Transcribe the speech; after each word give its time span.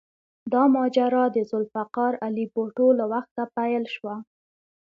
دا 0.53 0.63
ماجرا 0.75 1.23
د 1.35 1.37
ذوالفقار 1.49 2.11
علي 2.25 2.45
بوټو 2.53 2.87
له 2.99 3.05
وخته 3.13 3.43
پیل 3.55 3.83
شوه. 3.95 4.15